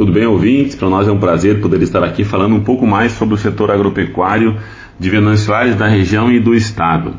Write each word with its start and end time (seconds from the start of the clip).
Tudo 0.00 0.12
bem, 0.12 0.24
ouvintes? 0.24 0.74
Para 0.76 0.88
nós 0.88 1.06
é 1.06 1.12
um 1.12 1.18
prazer 1.18 1.60
poder 1.60 1.82
estar 1.82 2.02
aqui 2.02 2.24
falando 2.24 2.54
um 2.54 2.60
pouco 2.60 2.86
mais 2.86 3.12
sobre 3.12 3.34
o 3.34 3.36
setor 3.36 3.70
agropecuário 3.70 4.56
de 4.98 5.10
Aires, 5.14 5.76
da 5.76 5.86
região 5.88 6.32
e 6.32 6.40
do 6.40 6.54
estado. 6.54 7.16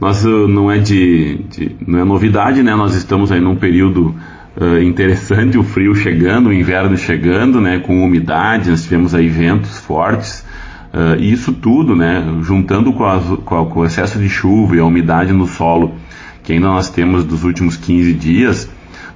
Nós 0.00 0.24
uh, 0.24 0.46
não 0.46 0.70
é 0.70 0.78
de, 0.78 1.40
de, 1.50 1.74
não 1.84 1.98
é 1.98 2.04
novidade, 2.04 2.62
né? 2.62 2.72
Nós 2.76 2.94
estamos 2.94 3.32
aí 3.32 3.40
num 3.40 3.56
período 3.56 4.14
uh, 4.56 4.80
interessante, 4.80 5.58
o 5.58 5.64
frio 5.64 5.92
chegando, 5.96 6.50
o 6.50 6.52
inverno 6.52 6.96
chegando, 6.96 7.60
né? 7.60 7.80
Com 7.80 8.04
umidade, 8.04 8.70
nós 8.70 8.84
tivemos 8.84 9.12
aí 9.12 9.26
ventos 9.26 9.80
fortes. 9.80 10.46
Uh, 10.92 11.18
e 11.18 11.32
isso 11.32 11.52
tudo, 11.52 11.96
né? 11.96 12.24
Juntando 12.42 12.92
com, 12.92 13.38
com, 13.44 13.66
com 13.66 13.80
o 13.80 13.84
excesso 13.84 14.20
de 14.20 14.28
chuva 14.28 14.76
e 14.76 14.78
a 14.78 14.84
umidade 14.84 15.32
no 15.32 15.48
solo 15.48 15.96
que 16.44 16.52
ainda 16.52 16.68
nós 16.68 16.90
temos 16.90 17.24
dos 17.24 17.42
últimos 17.42 17.76
15 17.76 18.12
dias, 18.12 18.70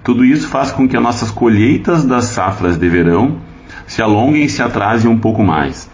tudo 0.09 0.25
isso 0.25 0.49
faz 0.49 0.73
com 0.73 0.89
que 0.89 0.97
as 0.97 1.03
nossas 1.03 1.31
colheitas 1.31 2.03
das 2.03 2.25
safras 2.25 2.79
de 2.79 2.89
verão 2.89 3.37
se 3.87 4.01
alonguem 4.01 4.45
e 4.45 4.49
se 4.49 4.63
atrasem 4.63 5.11
um 5.11 5.19
pouco 5.19 5.45
mais. 5.45 5.91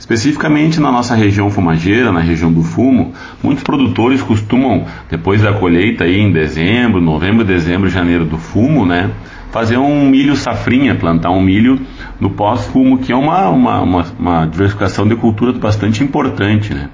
Especificamente 0.00 0.80
na 0.80 0.90
nossa 0.90 1.14
região 1.14 1.48
fumageira, 1.48 2.10
na 2.10 2.18
região 2.18 2.52
do 2.52 2.64
fumo, 2.64 3.12
muitos 3.40 3.62
produtores 3.62 4.20
costumam, 4.20 4.86
depois 5.08 5.42
da 5.42 5.52
colheita 5.52 6.02
aí 6.02 6.18
em 6.18 6.32
dezembro, 6.32 7.00
novembro, 7.00 7.44
dezembro, 7.44 7.88
janeiro 7.88 8.24
do 8.24 8.36
fumo, 8.36 8.84
né, 8.84 9.12
fazer 9.52 9.76
um 9.76 10.08
milho 10.10 10.34
safrinha, 10.34 10.96
plantar 10.96 11.30
um 11.30 11.40
milho 11.40 11.80
no 12.18 12.30
pós-fumo, 12.30 12.98
que 12.98 13.12
é 13.12 13.16
uma, 13.16 13.48
uma, 13.48 13.80
uma, 13.80 14.06
uma 14.18 14.44
diversificação 14.44 15.06
de 15.06 15.14
cultura 15.14 15.52
bastante 15.52 16.02
importante, 16.02 16.74
né. 16.74 16.88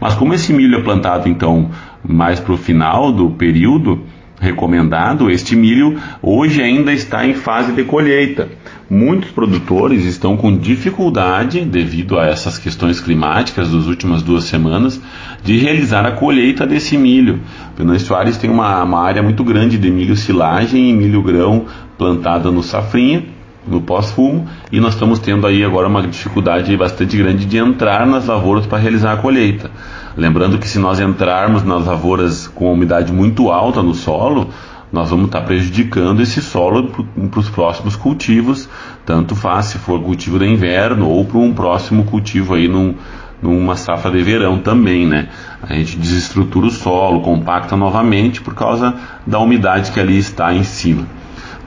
Mas 0.00 0.14
como 0.14 0.32
esse 0.32 0.50
milho 0.50 0.78
é 0.78 0.82
plantado 0.82 1.28
então 1.28 1.70
mais 2.02 2.40
para 2.40 2.54
o 2.54 2.56
final 2.56 3.12
do 3.12 3.28
período, 3.32 4.00
recomendado, 4.40 5.30
este 5.30 5.56
milho 5.56 5.98
hoje 6.22 6.62
ainda 6.62 6.92
está 6.92 7.26
em 7.26 7.34
fase 7.34 7.72
de 7.72 7.84
colheita. 7.84 8.48
Muitos 8.88 9.30
produtores 9.30 10.04
estão 10.04 10.36
com 10.36 10.56
dificuldade, 10.56 11.60
devido 11.62 12.18
a 12.18 12.26
essas 12.26 12.56
questões 12.56 13.00
climáticas 13.00 13.72
das 13.72 13.86
últimas 13.86 14.22
duas 14.22 14.44
semanas, 14.44 15.00
de 15.42 15.58
realizar 15.58 16.06
a 16.06 16.12
colheita 16.12 16.66
desse 16.66 16.96
milho. 16.96 17.40
Venâncio 17.76 18.06
Soares 18.06 18.36
tem 18.36 18.48
uma, 18.48 18.84
uma 18.84 19.02
área 19.02 19.22
muito 19.22 19.42
grande 19.42 19.76
de 19.78 19.90
milho 19.90 20.16
silagem 20.16 20.90
e 20.90 20.92
milho 20.92 21.22
grão 21.22 21.66
plantada 21.98 22.50
no 22.50 22.62
safrinha, 22.62 23.24
no 23.66 23.80
pós-fumo, 23.80 24.46
e 24.70 24.80
nós 24.80 24.94
estamos 24.94 25.18
tendo 25.18 25.46
aí 25.46 25.64
agora 25.64 25.88
uma 25.88 26.06
dificuldade 26.06 26.76
bastante 26.76 27.16
grande 27.16 27.44
de 27.44 27.58
entrar 27.58 28.06
nas 28.06 28.26
lavouras 28.26 28.66
para 28.66 28.78
realizar 28.78 29.12
a 29.12 29.16
colheita. 29.16 29.70
Lembrando 30.16 30.58
que 30.58 30.68
se 30.68 30.78
nós 30.78 31.00
entrarmos 31.00 31.62
nas 31.64 31.84
lavouras 31.84 32.46
com 32.48 32.72
umidade 32.72 33.12
muito 33.12 33.50
alta 33.50 33.82
no 33.82 33.94
solo, 33.94 34.50
nós 34.92 35.10
vamos 35.10 35.26
estar 35.26 35.42
prejudicando 35.42 36.20
esse 36.22 36.40
solo 36.40 36.90
para 37.30 37.40
os 37.40 37.50
próximos 37.50 37.96
cultivos, 37.96 38.68
tanto 39.04 39.34
faz 39.34 39.66
se 39.66 39.78
for 39.78 40.00
cultivo 40.00 40.38
de 40.38 40.46
inverno 40.46 41.08
ou 41.08 41.24
para 41.24 41.38
um 41.38 41.52
próximo 41.52 42.04
cultivo 42.04 42.54
aí 42.54 42.68
num, 42.68 42.94
numa 43.42 43.76
safra 43.76 44.10
de 44.10 44.22
verão 44.22 44.58
também, 44.58 45.06
né? 45.06 45.28
A 45.62 45.74
gente 45.74 45.98
desestrutura 45.98 46.66
o 46.66 46.70
solo, 46.70 47.20
compacta 47.20 47.76
novamente 47.76 48.40
por 48.40 48.54
causa 48.54 48.94
da 49.26 49.38
umidade 49.38 49.90
que 49.90 50.00
ali 50.00 50.16
está 50.18 50.54
em 50.54 50.62
cima. 50.62 51.06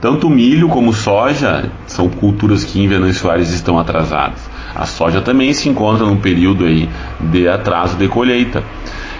Tanto 0.00 0.30
milho 0.30 0.68
como 0.68 0.94
soja 0.94 1.70
são 1.86 2.08
culturas 2.08 2.64
que 2.64 2.82
em 2.82 3.12
Soares 3.12 3.50
estão 3.50 3.78
atrasadas. 3.78 4.48
A 4.74 4.86
soja 4.86 5.20
também 5.20 5.52
se 5.52 5.68
encontra 5.68 6.06
num 6.06 6.16
período 6.16 6.64
aí 6.64 6.88
de 7.20 7.46
atraso 7.46 7.96
de 7.96 8.08
colheita. 8.08 8.64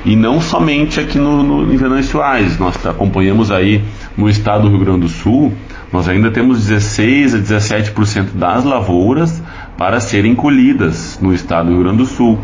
E 0.05 0.17
não 0.17 0.41
somente 0.41 0.99
aqui 0.99 1.19
no, 1.19 1.43
no, 1.43 1.99
em 1.99 2.03
Soares, 2.03 2.59
nós 2.59 2.87
acompanhamos 2.87 3.51
aí 3.51 3.85
no 4.17 4.29
estado 4.29 4.63
do 4.63 4.69
Rio 4.71 4.85
Grande 4.85 5.01
do 5.01 5.09
Sul, 5.09 5.53
nós 5.93 6.09
ainda 6.09 6.31
temos 6.31 6.67
16 6.67 7.35
a 7.35 7.39
17% 7.39 8.33
das 8.35 8.65
lavouras 8.65 9.43
para 9.77 10.01
serem 10.01 10.35
colhidas 10.35 11.19
no 11.21 11.35
estado 11.35 11.67
do 11.67 11.75
Rio 11.75 11.83
Grande 11.83 11.99
do 11.99 12.07
Sul. 12.07 12.39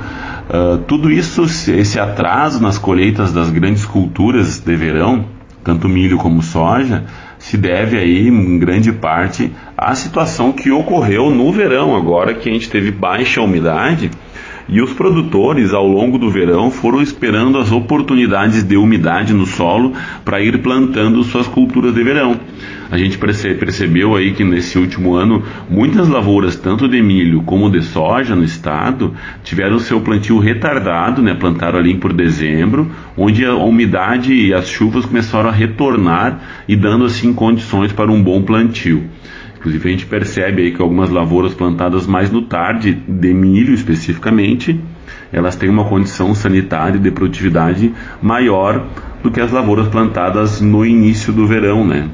Uh, 0.49 0.79
tudo 0.87 1.11
isso, 1.11 1.45
esse 1.45 1.99
atraso 1.99 2.61
nas 2.61 2.77
colheitas 2.77 3.33
das 3.33 3.49
grandes 3.49 3.85
culturas 3.85 4.59
de 4.59 4.77
verão, 4.77 5.25
tanto 5.67 5.89
milho 5.89 6.17
como 6.17 6.41
soja, 6.45 7.05
se 7.41 7.57
deve 7.57 7.99
aí 7.99 8.29
em 8.29 8.57
grande 8.57 8.93
parte 8.93 9.53
à 9.77 9.97
situação 9.97 10.53
que 10.53 10.71
ocorreu 10.71 11.29
no 11.29 11.51
verão 11.51 11.97
agora 11.97 12.35
que 12.35 12.49
a 12.49 12.53
gente 12.53 12.71
teve 12.71 12.93
baixa 12.93 13.43
umidade 13.43 14.09
e 14.69 14.81
os 14.81 14.93
produtores, 14.93 15.73
ao 15.73 15.87
longo 15.87 16.19
do 16.19 16.31
verão, 16.31 16.71
foram 16.71 17.01
esperando 17.01 17.59
as 17.59 17.71
oportunidades 17.71 18.63
de 18.63 18.77
umidade 18.77 19.33
no 19.33 19.47
solo 19.47 19.93
para 20.25 20.41
ir 20.41 20.59
plantando 20.59 21.23
suas 21.23 21.47
culturas 21.47 21.95
de 21.95 22.03
verão. 22.03 22.39
A 22.91 22.97
gente 22.97 23.19
percebeu 23.19 24.15
aí 24.15 24.33
que 24.33 24.45
nesse 24.45 24.79
último 24.79 25.15
ano, 25.15 25.43
muitas 25.69 26.09
lavouras, 26.09 26.55
tanto 26.55 26.89
de 26.89 27.03
milho 27.03 27.43
como 27.43 27.71
de 27.71 27.83
soja 27.83 28.37
no 28.37 28.45
estado, 28.45 29.13
tiveram 29.43 29.81
seu 29.81 30.01
plantio 30.01 30.39
retardado, 30.39 31.21
né? 31.21 31.35
plantaram 31.35 31.81
ali 31.81 31.97
por 31.97 32.13
dezembro, 32.13 32.89
onde 33.17 33.45
a 33.45 33.55
umidade 33.55 34.33
e 34.33 34.55
as 34.55 34.69
chuvas 34.69 35.05
começaram 35.05 35.49
a 35.49 35.53
retornar 35.53 36.41
e 36.69 36.77
dando 36.77 37.05
assim 37.05 37.33
condições 37.33 37.93
para 37.93 38.11
um 38.11 38.23
bom 38.23 38.43
plantio. 38.43 39.05
Inclusive 39.67 39.89
a 39.89 39.91
gente 39.91 40.07
percebe 40.07 40.63
aí 40.63 40.71
que 40.71 40.81
algumas 40.81 41.11
lavouras 41.11 41.53
plantadas 41.53 42.07
mais 42.07 42.31
no 42.31 42.43
tarde, 42.43 42.95
de 42.95 43.35
milho 43.35 43.75
especificamente, 43.75 44.79
elas 45.33 45.57
têm 45.57 45.69
uma 45.69 45.85
condição 45.89 46.37
sanitária 46.37 46.99
e 46.99 47.01
de 47.01 47.11
produtividade 47.11 47.93
maior 48.23 48.87
do 49.25 49.29
que 49.29 49.41
as 49.41 49.51
lavouras 49.51 49.89
plantadas 49.89 50.61
no 50.61 50.87
início 50.87 51.33
do 51.33 51.49
verão, 51.49 51.85
né? 51.85 52.09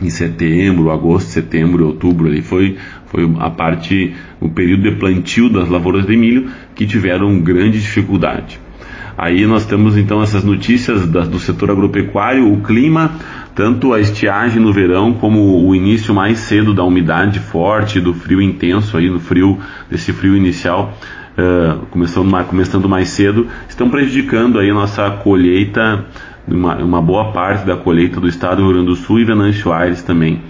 Em 0.00 0.08
setembro, 0.08 0.92
agosto, 0.92 1.30
setembro, 1.30 1.84
outubro, 1.84 2.28
ali 2.28 2.42
foi, 2.42 2.76
foi 3.06 3.28
a 3.40 3.50
parte, 3.50 4.14
o 4.40 4.48
período 4.48 4.88
de 4.88 4.92
plantio 4.92 5.48
das 5.48 5.68
lavouras 5.68 6.06
de 6.06 6.16
milho 6.16 6.48
que 6.76 6.86
tiveram 6.86 7.40
grande 7.40 7.80
dificuldade. 7.80 8.60
Aí 9.16 9.46
nós 9.46 9.64
temos 9.64 9.96
então 9.96 10.22
essas 10.22 10.42
notícias 10.42 11.06
da, 11.06 11.20
do 11.20 11.38
setor 11.38 11.70
agropecuário, 11.70 12.52
o 12.52 12.60
clima, 12.60 13.12
tanto 13.54 13.92
a 13.92 14.00
estiagem 14.00 14.60
no 14.60 14.72
verão 14.72 15.12
como 15.12 15.64
o 15.64 15.74
início 15.74 16.12
mais 16.12 16.38
cedo 16.40 16.74
da 16.74 16.82
umidade 16.82 17.38
forte, 17.38 18.00
do 18.00 18.12
frio 18.12 18.42
intenso 18.42 18.96
aí, 18.96 19.08
no 19.08 19.20
frio 19.20 19.58
desse 19.88 20.12
frio 20.12 20.36
inicial, 20.36 20.98
uh, 21.38 21.86
começando, 21.86 22.28
mais, 22.28 22.46
começando 22.48 22.88
mais 22.88 23.08
cedo, 23.08 23.46
estão 23.68 23.88
prejudicando 23.88 24.58
aí 24.58 24.70
a 24.70 24.74
nossa 24.74 25.08
colheita, 25.10 26.04
uma, 26.48 26.76
uma 26.76 27.00
boa 27.00 27.30
parte 27.32 27.64
da 27.64 27.76
colheita 27.76 28.20
do 28.20 28.26
estado 28.26 28.56
do 28.56 28.62
Rio 28.64 28.72
Grande 28.72 28.88
do 28.88 28.96
Sul 28.96 29.20
e 29.20 29.24
Venâncio 29.24 29.72
Aires 29.72 30.02
também, 30.02 30.42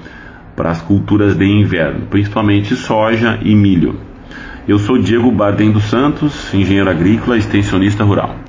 para 0.56 0.70
as 0.70 0.80
culturas 0.80 1.36
de 1.36 1.44
inverno, 1.44 2.06
principalmente 2.06 2.74
soja 2.74 3.38
e 3.42 3.54
milho. 3.54 3.96
Eu 4.66 4.78
sou 4.78 4.98
Diego 4.98 5.30
Bardem 5.30 5.70
dos 5.70 5.84
Santos, 5.84 6.54
engenheiro 6.54 6.88
agrícola 6.88 7.36
e 7.36 7.40
extensionista 7.40 8.02
rural. 8.02 8.43